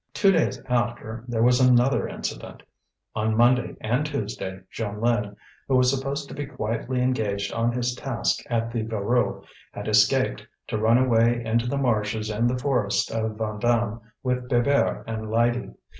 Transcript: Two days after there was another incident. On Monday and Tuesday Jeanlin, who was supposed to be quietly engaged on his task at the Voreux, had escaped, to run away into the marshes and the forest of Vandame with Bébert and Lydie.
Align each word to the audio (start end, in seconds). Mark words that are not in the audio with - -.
Two 0.15 0.31
days 0.31 0.59
after 0.67 1.23
there 1.27 1.43
was 1.43 1.59
another 1.59 2.07
incident. 2.07 2.63
On 3.15 3.37
Monday 3.37 3.75
and 3.81 4.03
Tuesday 4.03 4.61
Jeanlin, 4.75 5.35
who 5.67 5.75
was 5.75 5.95
supposed 5.95 6.27
to 6.27 6.33
be 6.33 6.47
quietly 6.47 6.99
engaged 7.03 7.53
on 7.53 7.71
his 7.71 7.93
task 7.93 8.39
at 8.49 8.71
the 8.71 8.81
Voreux, 8.81 9.43
had 9.73 9.87
escaped, 9.87 10.43
to 10.69 10.79
run 10.79 10.97
away 10.97 11.45
into 11.45 11.67
the 11.67 11.77
marshes 11.77 12.31
and 12.31 12.49
the 12.49 12.57
forest 12.57 13.11
of 13.11 13.37
Vandame 13.37 14.01
with 14.23 14.49
Bébert 14.49 15.03
and 15.05 15.29
Lydie. 15.29 15.75